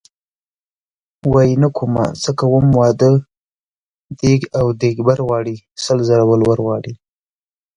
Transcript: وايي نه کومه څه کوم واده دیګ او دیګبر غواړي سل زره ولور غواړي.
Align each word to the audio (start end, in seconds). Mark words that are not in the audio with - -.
وايي 1.31 1.55
نه 1.63 1.69
کومه 1.77 2.05
څه 2.21 2.31
کوم 2.39 2.65
واده 2.79 3.11
دیګ 4.19 4.41
او 4.59 4.65
دیګبر 4.81 5.17
غواړي 5.27 5.55
سل 5.83 5.99
زره 6.09 6.23
ولور 6.27 6.57
غواړي. 6.65 6.93